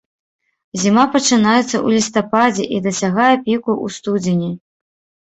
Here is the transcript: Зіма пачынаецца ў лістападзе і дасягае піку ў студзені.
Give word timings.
Зіма 0.83 1.03
пачынаецца 1.17 1.63
ў 1.65 1.87
лістападзе 2.01 2.65
і 2.79 2.83
дасягае 2.89 3.31
піку 3.45 3.71
ў 3.85 3.87
студзені. 4.01 4.51